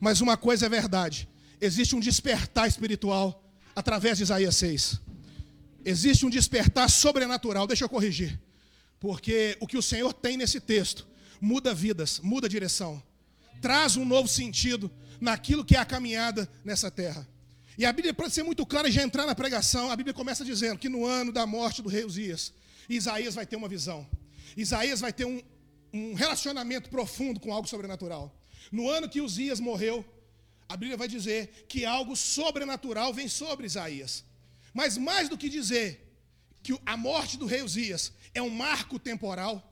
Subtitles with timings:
[0.00, 1.28] Mas uma coisa é verdade:
[1.60, 3.42] existe um despertar espiritual
[3.74, 5.00] através de Isaías 6.
[5.84, 7.66] Existe um despertar sobrenatural.
[7.66, 8.40] Deixa eu corrigir.
[8.98, 11.06] Porque o que o Senhor tem nesse texto
[11.40, 13.02] muda vidas, muda direção,
[13.60, 14.90] traz um novo sentido
[15.20, 17.26] naquilo que é a caminhada nessa terra.
[17.78, 20.78] E a Bíblia, para ser muito clara já entrar na pregação, a Bíblia começa dizendo
[20.78, 22.52] que no ano da morte do rei Uzias,
[22.88, 24.08] Isaías vai ter uma visão.
[24.56, 25.42] Isaías vai ter um,
[25.92, 28.34] um relacionamento profundo com algo sobrenatural.
[28.70, 30.04] No ano que Uzias morreu,
[30.68, 34.24] a Bíblia vai dizer que algo sobrenatural vem sobre Isaías.
[34.74, 35.88] Mas mais do que dizer
[36.62, 39.62] que a morte do rei Uzias é um marco temporal,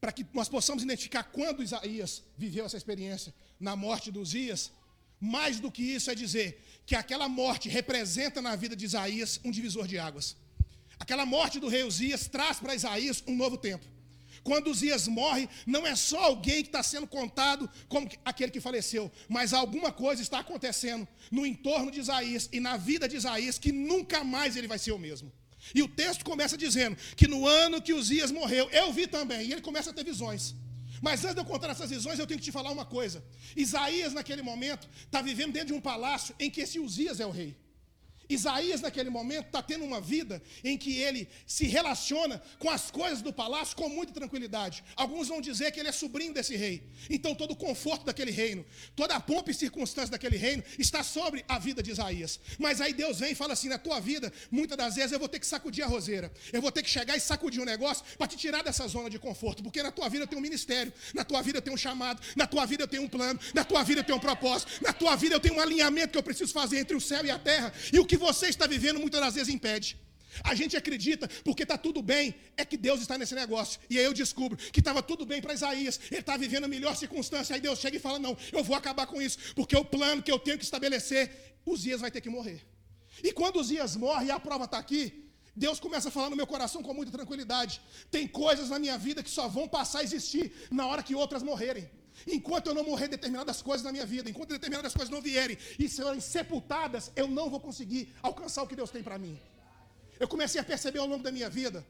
[0.00, 4.70] para que nós possamos identificar quando Isaías viveu essa experiência na morte de Uzias,
[5.18, 9.50] mais do que isso é dizer que aquela morte representa na vida de Isaías um
[9.50, 10.36] divisor de águas.
[11.00, 13.84] Aquela morte do rei Uzias traz para Isaías um novo tempo.
[14.42, 19.10] Quando Uzias morre, não é só alguém que está sendo contado como aquele que faleceu,
[19.28, 23.72] mas alguma coisa está acontecendo no entorno de Isaías e na vida de Isaías que
[23.72, 25.32] nunca mais ele vai ser o mesmo.
[25.74, 29.52] E o texto começa dizendo que no ano que Uzias morreu, eu vi também, e
[29.52, 30.54] ele começa a ter visões.
[31.00, 33.24] Mas antes de eu contar essas visões, eu tenho que te falar uma coisa.
[33.56, 37.30] Isaías, naquele momento, está vivendo dentro de um palácio em que esse Uzias é o
[37.30, 37.56] rei.
[38.28, 43.22] Isaías, naquele momento, está tendo uma vida em que ele se relaciona com as coisas
[43.22, 44.84] do palácio com muita tranquilidade.
[44.96, 46.82] Alguns vão dizer que ele é sobrinho desse rei.
[47.08, 51.44] Então, todo o conforto daquele reino, toda a pompa e circunstância daquele reino está sobre
[51.48, 52.38] a vida de Isaías.
[52.58, 55.28] Mas aí Deus vem e fala assim: na tua vida, muitas das vezes eu vou
[55.28, 56.30] ter que sacudir a roseira.
[56.52, 59.18] Eu vou ter que chegar e sacudir um negócio para te tirar dessa zona de
[59.18, 59.62] conforto.
[59.62, 62.20] Porque na tua vida eu tenho um ministério, na tua vida eu tenho um chamado,
[62.36, 64.92] na tua vida eu tenho um plano, na tua vida eu tenho um propósito, na
[64.92, 67.38] tua vida eu tenho um alinhamento que eu preciso fazer entre o céu e a
[67.38, 67.72] terra.
[67.90, 69.96] E o que você está vivendo muitas das vezes impede.
[70.44, 73.80] A gente acredita, porque está tudo bem, é que Deus está nesse negócio.
[73.88, 76.96] E aí eu descubro que estava tudo bem para Isaías, ele está vivendo a melhor
[76.96, 77.54] circunstância.
[77.54, 80.30] Aí Deus chega e fala: Não, eu vou acabar com isso, porque o plano que
[80.30, 82.60] eu tenho que estabelecer, Uzias vai ter que morrer.
[83.22, 85.27] E quando Uzias morre e a prova está aqui,
[85.58, 87.80] Deus começa a falar no meu coração com muita tranquilidade.
[88.10, 91.42] Tem coisas na minha vida que só vão passar a existir na hora que outras
[91.42, 91.90] morrerem.
[92.26, 95.88] Enquanto eu não morrer determinadas coisas na minha vida, enquanto determinadas coisas não vierem e
[95.88, 99.38] serem sepultadas, eu não vou conseguir alcançar o que Deus tem para mim.
[100.18, 101.86] Eu comecei a perceber ao longo da minha vida,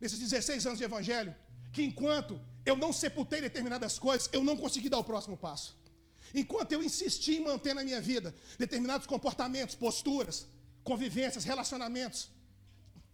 [0.00, 1.34] nesses 16 anos de evangelho,
[1.72, 5.76] que enquanto eu não sepultei determinadas coisas, eu não consegui dar o próximo passo.
[6.34, 10.46] Enquanto eu insisti em manter na minha vida determinados comportamentos, posturas,
[10.82, 12.28] convivências, relacionamentos,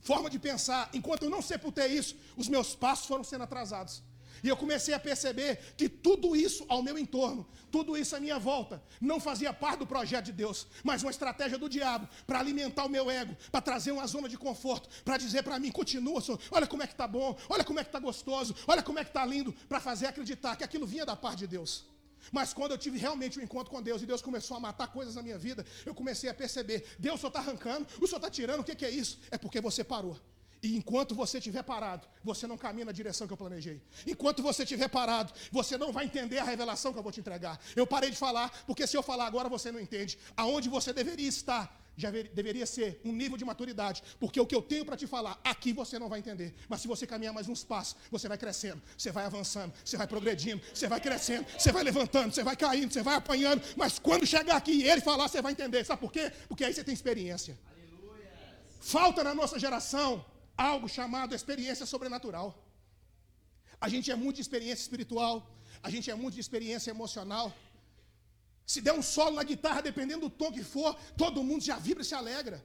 [0.01, 4.03] forma de pensar, enquanto eu não sepultei isso, os meus passos foram sendo atrasados.
[4.43, 8.39] E eu comecei a perceber que tudo isso ao meu entorno, tudo isso à minha
[8.39, 12.85] volta, não fazia parte do projeto de Deus, mas uma estratégia do diabo para alimentar
[12.85, 16.41] o meu ego, para trazer uma zona de conforto, para dizer para mim: continua, senhor,
[16.51, 19.05] olha como é que está bom, olha como é que está gostoso, olha como é
[19.05, 21.85] que está lindo, para fazer acreditar que aquilo vinha da parte de Deus.
[22.33, 25.15] Mas quando eu tive realmente um encontro com Deus e Deus começou a matar coisas
[25.15, 28.61] na minha vida, eu comecei a perceber: Deus só está arrancando, o Senhor está tirando,
[28.61, 29.19] o que, que é isso?
[29.31, 30.19] É porque você parou.
[30.63, 33.83] E enquanto você estiver parado, você não caminha na direção que eu planejei.
[34.07, 37.59] Enquanto você estiver parado, você não vai entender a revelação que eu vou te entregar.
[37.75, 40.19] Eu parei de falar, porque se eu falar agora você não entende.
[40.37, 44.03] Aonde você deveria estar, já deveria ser um nível de maturidade.
[44.19, 46.55] Porque o que eu tenho para te falar, aqui você não vai entender.
[46.69, 50.07] Mas se você caminhar mais uns passos, você vai crescendo, você vai avançando, você vai
[50.07, 53.63] progredindo, você vai crescendo, você vai levantando, você vai caindo, você vai apanhando.
[53.77, 55.85] Mas quando chegar aqui e ele falar, você vai entender.
[55.85, 56.33] Sabe por quê?
[56.49, 57.59] Porque aí você tem experiência.
[58.81, 60.25] Falta na nossa geração
[60.57, 62.49] algo chamado experiência sobrenatural.
[63.81, 65.35] A gente é muito de experiência espiritual,
[65.83, 67.55] a gente é muito de experiência emocional.
[68.67, 72.03] Se der um solo na guitarra, dependendo do tom que for, todo mundo já vibra
[72.03, 72.65] e se alegra.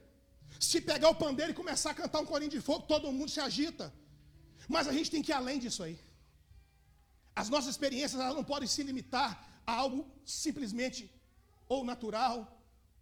[0.60, 3.40] Se pegar o pandeiro e começar a cantar um corinho de fogo, todo mundo se
[3.40, 3.92] agita.
[4.68, 5.98] Mas a gente tem que ir além disso aí.
[7.34, 11.10] As nossas experiências elas não podem se limitar a algo simplesmente
[11.68, 12.36] ou natural,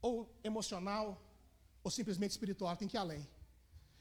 [0.00, 1.06] ou emocional,
[1.82, 2.76] ou simplesmente espiritual.
[2.76, 3.26] Tem que ir além.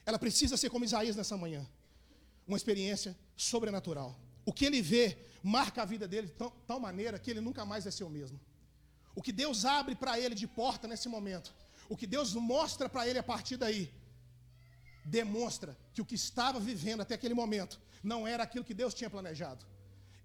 [0.05, 1.67] Ela precisa ser como Isaías nessa manhã.
[2.47, 4.19] Uma experiência sobrenatural.
[4.45, 7.63] O que ele vê marca a vida dele de tal, tal maneira que ele nunca
[7.63, 8.39] mais ser o mesmo.
[9.15, 11.53] O que Deus abre para ele de porta nesse momento,
[11.89, 13.91] o que Deus mostra para ele a partir daí,
[15.05, 19.09] demonstra que o que estava vivendo até aquele momento não era aquilo que Deus tinha
[19.09, 19.65] planejado.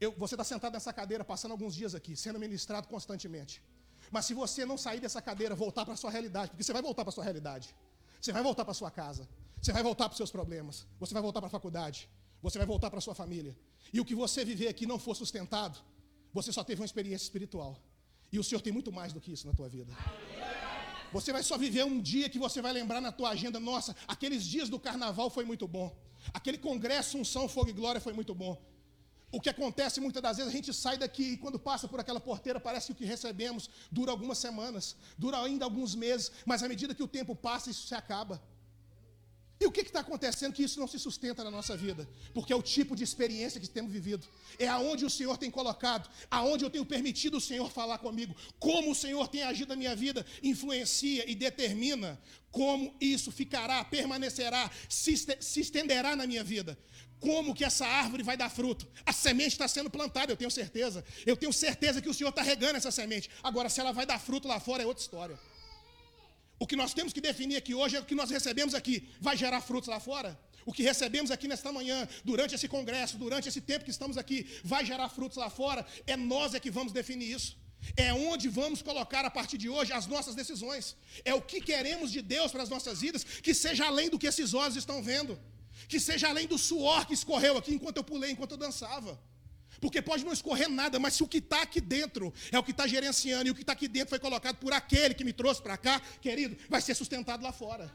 [0.01, 3.63] Eu, você está sentado nessa cadeira, passando alguns dias aqui, sendo ministrado constantemente.
[4.11, 6.83] Mas se você não sair dessa cadeira, voltar para a sua realidade, porque você vai
[6.83, 7.75] voltar para a sua realidade,
[8.21, 9.29] você vai voltar para a sua casa,
[9.61, 12.09] você vai voltar para os seus problemas, você vai voltar para a faculdade,
[12.41, 13.57] você vai voltar para a sua família.
[13.93, 15.79] E o que você viver aqui não for sustentado,
[16.33, 17.77] você só teve uma experiência espiritual.
[18.33, 19.93] E o Senhor tem muito mais do que isso na tua vida.
[21.13, 24.45] Você vai só viver um dia que você vai lembrar na tua agenda, nossa, aqueles
[24.45, 25.97] dias do carnaval foi muito bom.
[26.35, 28.61] Aquele congresso Unção, Fogo e Glória foi muito bom.
[29.31, 32.21] O que acontece muitas das vezes, a gente sai daqui e quando passa por aquela
[32.21, 36.69] porteira, parece que o que recebemos dura algumas semanas, dura ainda alguns meses, mas à
[36.69, 38.43] medida que o tempo passa, isso se acaba.
[39.61, 42.09] E o que está acontecendo que isso não se sustenta na nossa vida?
[42.33, 44.27] Porque é o tipo de experiência que temos vivido.
[44.59, 48.93] É aonde o Senhor tem colocado, aonde eu tenho permitido o Senhor falar comigo, como
[48.93, 52.21] o Senhor tem agido na minha vida, influencia e determina
[52.53, 56.79] como isso ficará, permanecerá, se estenderá na minha vida.
[57.21, 58.87] Como que essa árvore vai dar fruto?
[59.05, 61.05] A semente está sendo plantada, eu tenho certeza.
[61.27, 63.29] Eu tenho certeza que o Senhor está regando essa semente.
[63.43, 65.37] Agora, se ela vai dar fruto lá fora, é outra história.
[66.59, 69.09] O que nós temos que definir aqui hoje é o que nós recebemos aqui.
[69.21, 70.39] Vai gerar frutos lá fora?
[70.67, 74.47] O que recebemos aqui nesta manhã, durante esse congresso, durante esse tempo que estamos aqui,
[74.63, 75.87] vai gerar frutos lá fora?
[76.07, 77.57] É nós é que vamos definir isso.
[77.97, 80.97] É onde vamos colocar a partir de hoje as nossas decisões.
[81.25, 84.27] É o que queremos de Deus para as nossas vidas, que seja além do que
[84.27, 85.39] esses olhos estão vendo.
[85.89, 89.19] Que seja além do suor que escorreu aqui enquanto eu pulei, enquanto eu dançava.
[89.81, 92.71] Porque pode não escorrer nada, mas se o que está aqui dentro é o que
[92.71, 95.63] está gerenciando e o que está aqui dentro foi colocado por aquele que me trouxe
[95.63, 97.93] para cá, querido, vai ser sustentado lá fora.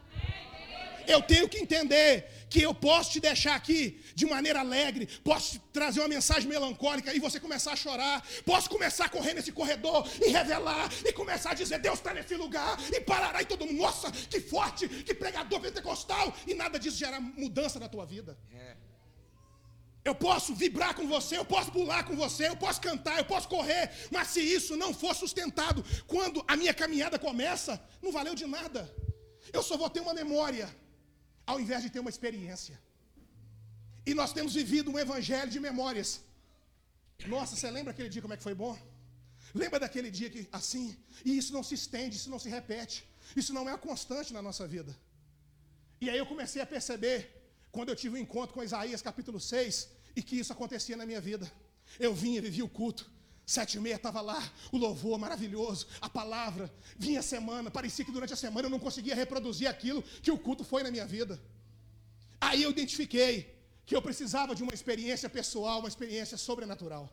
[1.06, 6.00] Eu tenho que entender que eu posso te deixar aqui de maneira alegre, posso trazer
[6.00, 10.30] uma mensagem melancólica e você começar a chorar, posso começar a correr nesse corredor e
[10.30, 14.10] revelar e começar a dizer Deus está nesse lugar e parará e todo mundo, nossa,
[14.10, 18.38] que forte, que pregador pentecostal e nada disso gera mudança na tua vida.
[18.52, 18.93] É.
[20.08, 23.48] Eu posso vibrar com você, eu posso pular com você, eu posso cantar, eu posso
[23.48, 23.84] correr,
[24.14, 27.72] mas se isso não for sustentado, quando a minha caminhada começa,
[28.02, 28.82] não valeu de nada.
[29.52, 30.66] Eu só vou ter uma memória,
[31.46, 32.76] ao invés de ter uma experiência.
[34.06, 36.20] E nós temos vivido um evangelho de memórias.
[37.26, 38.76] Nossa, você lembra aquele dia como é que foi bom?
[39.54, 43.54] Lembra daquele dia que assim, e isso não se estende, isso não se repete, isso
[43.54, 44.94] não é a constante na nossa vida.
[46.00, 47.43] E aí eu comecei a perceber
[47.74, 51.20] quando eu tive um encontro com Isaías capítulo 6 e que isso acontecia na minha
[51.20, 51.46] vida.
[51.98, 53.04] Eu vinha, vivia o culto.
[53.54, 54.40] Sete e meia estava lá,
[54.72, 56.72] o louvor maravilhoso, a palavra.
[56.96, 60.38] Vinha a semana, parecia que durante a semana eu não conseguia reproduzir aquilo que o
[60.38, 61.34] culto foi na minha vida.
[62.40, 63.34] Aí eu identifiquei
[63.84, 67.04] que eu precisava de uma experiência pessoal, uma experiência sobrenatural.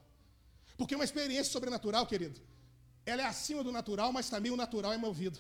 [0.77, 2.39] Porque uma experiência sobrenatural, querido,
[3.03, 5.39] ela é acima do natural, mas também o natural é movido.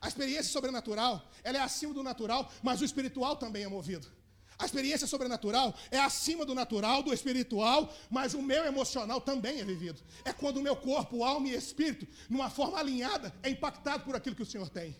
[0.00, 4.21] A experiência sobrenatural, ela é acima do natural, mas o espiritual também é movido.
[4.58, 9.64] A experiência sobrenatural é acima do natural, do espiritual, mas o meu emocional também é
[9.64, 10.00] vivido.
[10.24, 14.36] É quando o meu corpo, alma e espírito, numa forma alinhada, é impactado por aquilo
[14.36, 14.96] que o Senhor tem.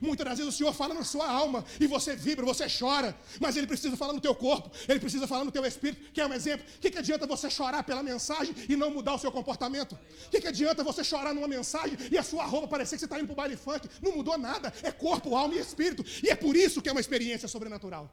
[0.00, 3.56] Muitas das vezes o Senhor fala na sua alma e você vibra, você chora, mas
[3.56, 6.32] Ele precisa falar no teu corpo, Ele precisa falar no teu espírito, que é um
[6.32, 6.66] exemplo.
[6.76, 9.92] O que, que adianta você chorar pela mensagem e não mudar o seu comportamento?
[10.26, 13.06] O que, que adianta você chorar numa mensagem e a sua roupa parecer que você
[13.06, 13.88] está indo para o baile funk?
[14.00, 16.04] Não mudou nada, é corpo, alma e espírito.
[16.22, 18.10] E é por isso que é uma experiência sobrenatural.